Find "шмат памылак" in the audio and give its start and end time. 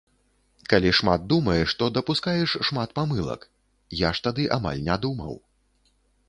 2.69-3.45